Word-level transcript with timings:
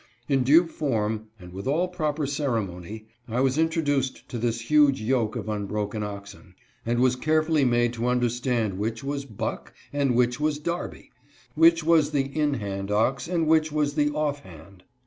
In 0.27 0.41
due 0.41 0.65
form, 0.65 1.27
and 1.39 1.53
with 1.53 1.67
all 1.67 1.87
proper 1.87 2.25
ceremony, 2.25 3.05
I 3.27 3.39
was 3.41 3.59
introduced 3.59 4.27
to 4.29 4.39
this 4.39 4.61
huge 4.61 4.99
yoke 4.99 5.35
of 5.35 5.47
unbroken 5.47 6.01
oxen, 6.01 6.55
and 6.87 6.99
was 6.99 7.15
carefully 7.15 7.65
made 7.65 7.93
to 7.93 8.07
un 8.07 8.19
derstand 8.19 8.77
which 8.77 9.03
was" 9.03 9.25
Buck," 9.41 9.73
and 9.93 10.15
which 10.15 10.39
was" 10.39 10.57
Darby," 10.71 11.11
—•which 11.55 11.83
was 11.83 12.09
the" 12.09 12.25
in 12.41 12.55
hand" 12.55 12.89
ox, 12.91 13.27
and 13.27 13.45
which 13.45 13.71
was 13.71 13.93
the" 13.93 14.09
off 14.15 14.39
hand." 14.39 14.83